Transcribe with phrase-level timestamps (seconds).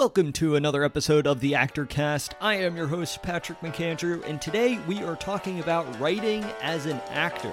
[0.00, 2.34] Welcome to another episode of the Actor Cast.
[2.40, 7.02] I am your host, Patrick McAndrew, and today we are talking about writing as an
[7.10, 7.52] actor.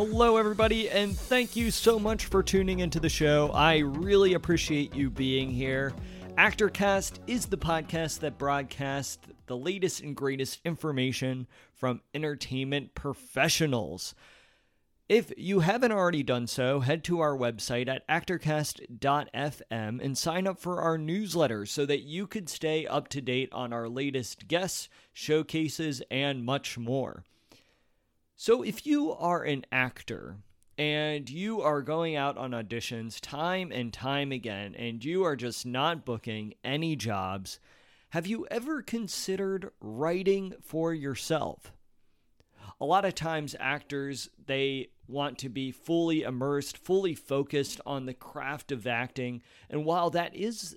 [0.00, 3.50] Hello, everybody, and thank you so much for tuning into the show.
[3.52, 5.92] I really appreciate you being here.
[6.36, 14.14] Actorcast is the podcast that broadcasts the latest and greatest information from entertainment professionals.
[15.08, 20.60] If you haven't already done so, head to our website at actorcast.fm and sign up
[20.60, 24.88] for our newsletter so that you could stay up to date on our latest guests,
[25.12, 27.24] showcases, and much more.
[28.40, 30.36] So, if you are an actor
[30.78, 35.66] and you are going out on auditions time and time again, and you are just
[35.66, 37.58] not booking any jobs,
[38.10, 41.72] have you ever considered writing for yourself?
[42.80, 48.14] A lot of times, actors they want to be fully immersed, fully focused on the
[48.14, 50.76] craft of acting, and while that is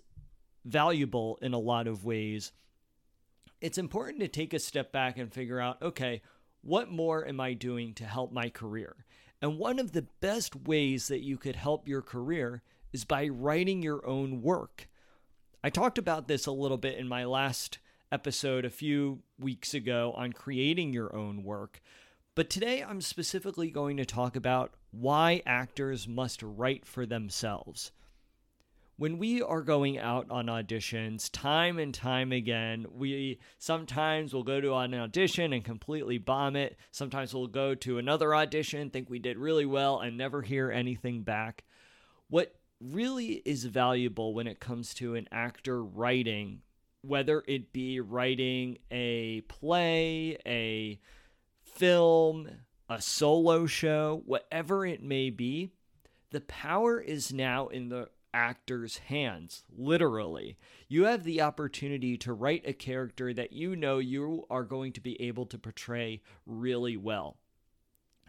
[0.65, 2.53] valuable in a lot of ways,
[3.61, 6.23] it's important to take a step back and figure out okay,
[6.61, 9.05] what more am I doing to help my career?
[9.41, 12.61] And one of the best ways that you could help your career
[12.93, 14.87] is by writing your own work.
[15.63, 17.79] I talked about this a little bit in my last
[18.11, 21.81] episode a few weeks ago on creating your own work.
[22.35, 27.91] But today I'm specifically going to talk about why actors must write for themselves
[29.01, 34.61] when we are going out on auditions time and time again, we sometimes will go
[34.61, 36.77] to an audition and completely bomb it.
[36.91, 41.23] Sometimes we'll go to another audition, think we did really well, and never hear anything
[41.23, 41.63] back.
[42.29, 46.61] What really is valuable when it comes to an actor writing,
[47.01, 50.99] whether it be writing a play, a
[51.63, 52.47] film,
[52.87, 55.71] a solo show, whatever it may be,
[56.29, 60.57] the power is now in the actor's hands, literally.
[60.87, 65.01] You have the opportunity to write a character that you know you are going to
[65.01, 67.37] be able to portray really well.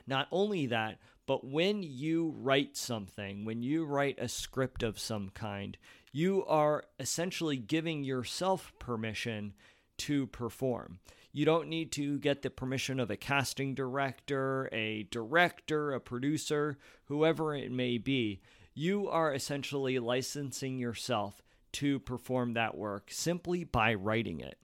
[0.06, 5.30] Not only that, but when you write something, when you write a script of some
[5.30, 5.78] kind,
[6.12, 9.54] you are essentially giving yourself permission
[9.98, 10.98] to perform.
[11.32, 16.76] You don't need to get the permission of a casting director, a director, a producer,
[17.04, 18.42] whoever it may be
[18.74, 24.58] you are essentially licensing yourself to perform that work simply by writing it.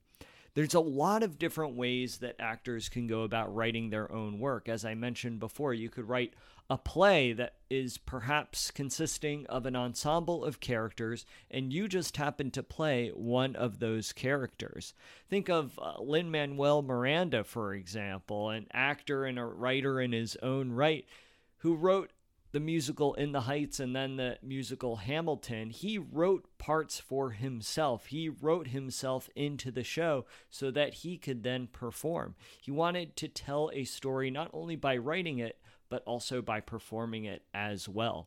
[0.55, 4.69] There's a lot of different ways that actors can go about writing their own work.
[4.69, 6.35] As I mentioned before, you could write
[6.71, 12.51] a play that is perhaps consisting of an ensemble of characters, and you just happen
[12.51, 14.93] to play one of those characters.
[15.31, 20.37] Think of uh, Lin Manuel Miranda, for example, an actor and a writer in his
[20.43, 21.07] own right
[21.59, 22.11] who wrote
[22.59, 28.07] the musical In the Heights and then the musical Hamilton, he wrote parts for himself.
[28.07, 32.35] He wrote himself into the show so that he could then perform.
[32.61, 37.27] He wanted to tell a story not only by writing it, but also by performing
[37.27, 38.27] it as well.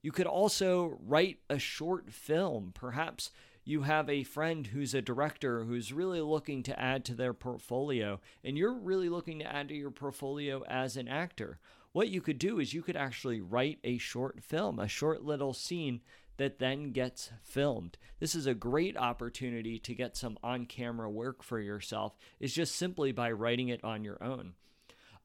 [0.00, 2.72] You could also write a short film.
[2.74, 3.32] Perhaps
[3.66, 8.18] you have a friend who's a director who's really looking to add to their portfolio,
[8.42, 11.58] and you're really looking to add to your portfolio as an actor
[11.92, 15.54] what you could do is you could actually write a short film, a short little
[15.54, 16.00] scene
[16.36, 17.98] that then gets filmed.
[18.20, 22.76] This is a great opportunity to get some on camera work for yourself, is just
[22.76, 24.54] simply by writing it on your own.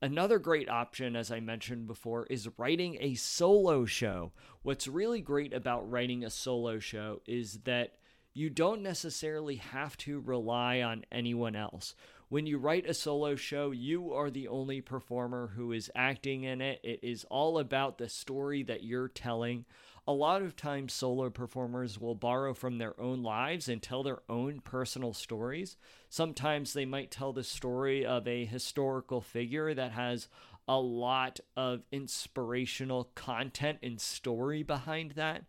[0.01, 4.33] Another great option, as I mentioned before, is writing a solo show.
[4.61, 7.93] What's really great about writing a solo show is that
[8.33, 11.95] you don't necessarily have to rely on anyone else.
[12.33, 16.61] When you write a solo show, you are the only performer who is acting in
[16.61, 16.79] it.
[16.83, 19.65] It is all about the story that you're telling.
[20.07, 24.23] A lot of times, solo performers will borrow from their own lives and tell their
[24.27, 25.77] own personal stories.
[26.09, 30.27] Sometimes they might tell the story of a historical figure that has
[30.67, 35.43] a lot of inspirational content and story behind that.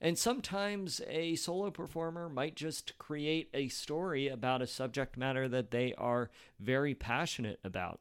[0.00, 5.70] And sometimes a solo performer might just create a story about a subject matter that
[5.70, 8.00] they are very passionate about.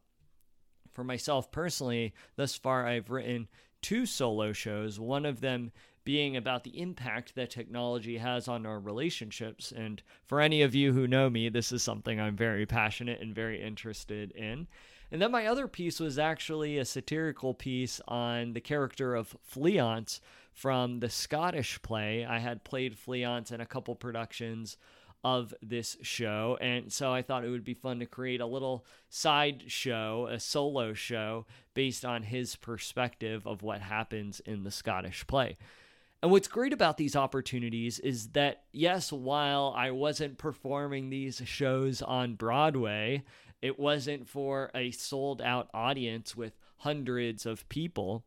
[0.93, 3.49] For myself personally, thus far I've written
[3.81, 5.71] two solo shows, one of them
[6.05, 9.71] being about the impact that technology has on our relationships.
[9.71, 13.35] And for any of you who know me, this is something I'm very passionate and
[13.35, 14.67] very interested in.
[15.11, 20.19] And then my other piece was actually a satirical piece on the character of Fleance
[20.59, 22.25] from the Scottish play.
[22.25, 24.75] I had played Fleance in a couple productions
[25.23, 26.57] of this show.
[26.59, 30.37] And so I thought it would be fun to create a little side show, a
[30.37, 35.57] solo show based on his perspective of what happens in the Scottish play.
[36.21, 42.01] And what's great about these opportunities is that, yes, while I wasn't performing these shows
[42.01, 43.23] on Broadway,
[43.61, 48.25] it wasn't for a sold out audience with hundreds of people.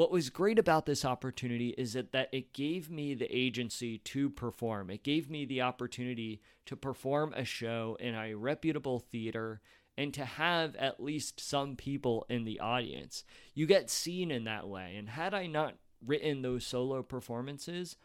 [0.00, 4.30] What was great about this opportunity is that, that it gave me the agency to
[4.30, 4.88] perform.
[4.88, 9.60] It gave me the opportunity to perform a show in a reputable theater
[9.98, 13.24] and to have at least some people in the audience.
[13.52, 14.96] You get seen in that way.
[14.96, 17.96] And had I not written those solo performances,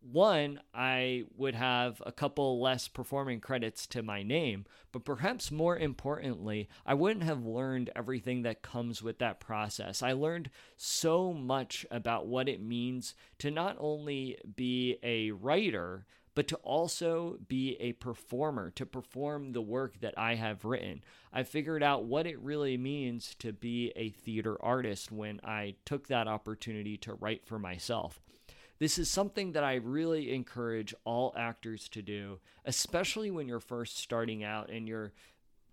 [0.00, 5.76] one, I would have a couple less performing credits to my name, but perhaps more
[5.76, 10.02] importantly, I wouldn't have learned everything that comes with that process.
[10.02, 16.48] I learned so much about what it means to not only be a writer, but
[16.48, 21.02] to also be a performer, to perform the work that I have written.
[21.32, 26.06] I figured out what it really means to be a theater artist when I took
[26.08, 28.20] that opportunity to write for myself.
[28.80, 33.98] This is something that I really encourage all actors to do, especially when you're first
[33.98, 35.12] starting out and you're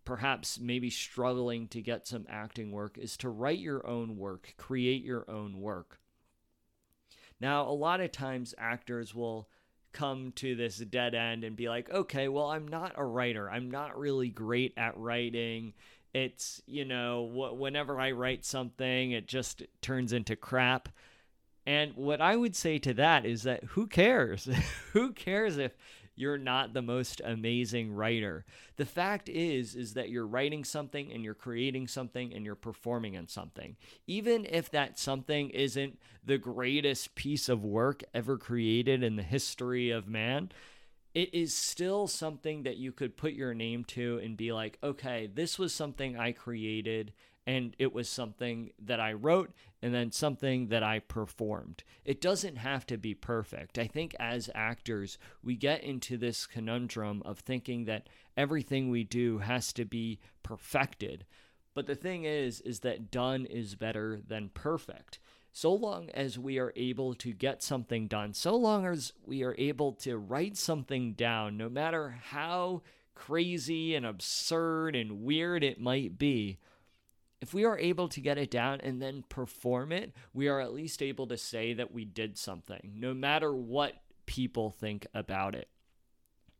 [0.03, 5.03] perhaps maybe struggling to get some acting work, is to write your own work, create
[5.03, 5.99] your own work.
[7.39, 9.47] Now, a lot of times actors will
[9.93, 13.49] come to this dead end and be like, okay, well, I'm not a writer.
[13.49, 15.73] I'm not really great at writing.
[16.13, 17.23] It's, you know,
[17.57, 20.89] whenever I write something, it just turns into crap.
[21.67, 24.47] And what I would say to that is that who cares?
[24.93, 25.73] who cares if
[26.15, 28.45] you're not the most amazing writer?
[28.77, 33.15] The fact is is that you're writing something and you're creating something and you're performing
[33.15, 33.75] in something.
[34.07, 39.89] Even if that something isn't the greatest piece of work ever created in the history
[39.89, 40.53] of man,
[41.13, 45.29] it is still something that you could put your name to and be like, okay,
[45.33, 47.11] this was something I created
[47.47, 51.85] and it was something that I wrote and then something that I performed.
[52.03, 53.79] It doesn't have to be perfect.
[53.79, 59.37] I think as actors, we get into this conundrum of thinking that everything we do
[59.37, 61.25] has to be perfected.
[61.73, 65.19] But the thing is is that done is better than perfect.
[65.53, 69.55] So long as we are able to get something done, so long as we are
[69.57, 72.81] able to write something down, no matter how
[73.15, 76.59] crazy and absurd and weird it might be,
[77.41, 80.73] if we are able to get it down and then perform it, we are at
[80.73, 83.93] least able to say that we did something, no matter what
[84.25, 85.69] people think about it.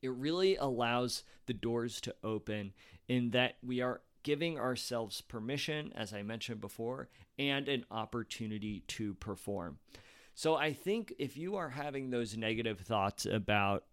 [0.02, 2.74] It really allows the doors to open
[3.08, 7.10] in that we are giving ourselves permission, as I mentioned before,
[7.40, 9.80] and an opportunity to perform.
[10.36, 13.86] So I think if you are having those negative thoughts about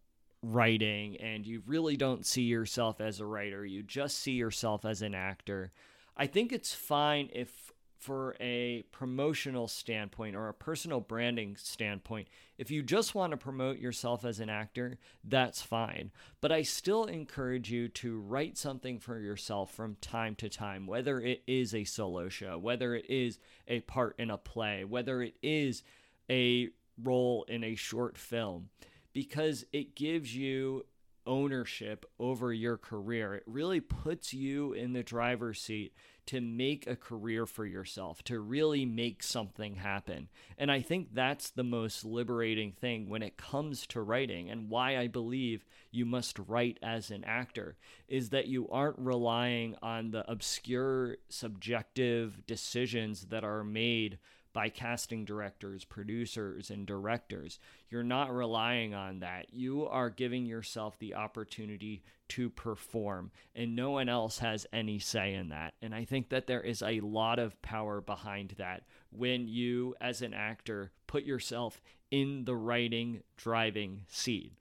[0.43, 5.01] writing and you really don't see yourself as a writer, you just see yourself as
[5.01, 5.73] an actor
[6.17, 12.29] I think it's fine if, for a promotional standpoint or a personal branding standpoint,
[12.59, 16.13] if you just want to promote yourself as an actor, that's fine.
[16.41, 21.21] But I still encourage you to write something for yourself from time to time, whether
[21.21, 25.35] it is a solo show, whether it is a part in a play, whether it
[25.43, 25.83] is
[26.31, 26.69] a
[27.03, 28.69] role in a short film,
[29.13, 30.85] because it gives you
[31.27, 33.35] ownership over your career.
[33.35, 35.95] It really puts you in the driver's seat
[36.27, 40.29] to make a career for yourself, to really make something happen.
[40.59, 44.99] And I think that's the most liberating thing when it comes to writing and why
[44.99, 47.77] I believe you must write as an actor
[48.09, 54.19] is that you aren't relying on the obscure subjective decisions that are made
[54.55, 57.59] by casting directors, producers, and directors.
[57.91, 59.53] You're not relying on that.
[59.53, 65.35] You are giving yourself the opportunity to perform, and no one else has any say
[65.35, 65.75] in that.
[65.83, 70.23] And I think that there is a lot of power behind that when you, as
[70.23, 74.53] an actor, put yourself in the writing, driving seat.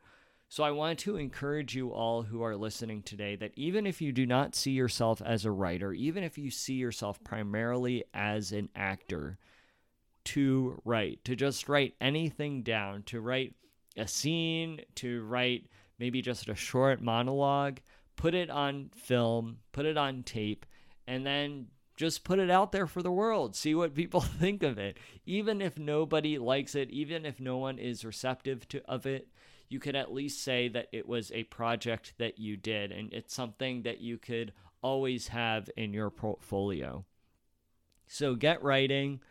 [0.49, 4.11] So I want to encourage you all who are listening today that even if you
[4.11, 8.69] do not see yourself as a writer, even if you see yourself primarily as an
[8.75, 9.37] actor,
[10.25, 13.55] to write, to just write anything down, to write
[13.97, 15.67] a scene, to write
[15.99, 17.79] maybe just a short monologue,
[18.15, 20.65] put it on film, put it on tape,
[21.07, 23.55] and then just put it out there for the world.
[23.55, 24.97] See what people think of it.
[25.25, 29.27] Even if nobody likes it, even if no one is receptive to of it,
[29.69, 33.33] you could at least say that it was a project that you did and it's
[33.33, 37.05] something that you could always have in your portfolio.
[38.07, 39.21] So get writing.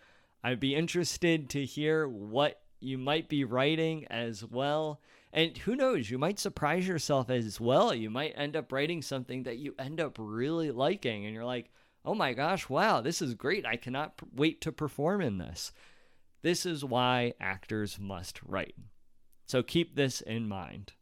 [0.43, 5.01] I'd be interested to hear what you might be writing as well.
[5.33, 7.95] And who knows, you might surprise yourself as well.
[7.95, 11.71] You might end up writing something that you end up really liking, and you're like,
[12.05, 13.65] oh my gosh, wow, this is great.
[13.65, 15.73] I cannot p- wait to perform in this.
[16.43, 18.75] This is why actors must write.
[19.47, 20.93] So keep this in mind.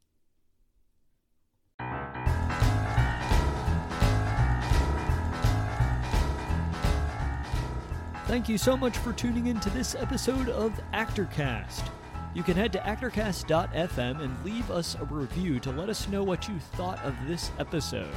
[8.31, 11.91] Thank you so much for tuning in to this episode of ActorCast.
[12.33, 16.47] You can head to actorcast.fm and leave us a review to let us know what
[16.47, 18.15] you thought of this episode.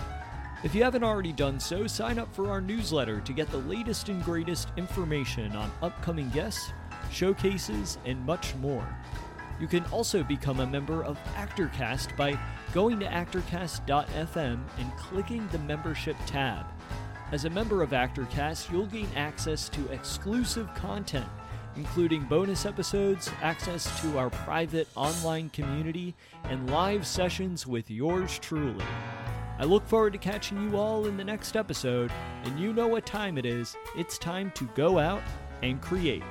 [0.63, 4.09] If you haven't already done so, sign up for our newsletter to get the latest
[4.09, 6.73] and greatest information on upcoming guests,
[7.11, 8.87] showcases, and much more.
[9.59, 12.37] You can also become a member of ActorCast by
[12.71, 16.67] going to actorcast.fm and clicking the membership tab.
[17.33, 21.25] As a member of ActorCast, you'll gain access to exclusive content,
[21.75, 26.13] including bonus episodes, access to our private online community,
[26.43, 28.85] and live sessions with yours truly.
[29.57, 32.11] I look forward to catching you all in the next episode,
[32.43, 33.75] and you know what time it is.
[33.97, 35.23] It's time to go out
[35.63, 36.21] and create.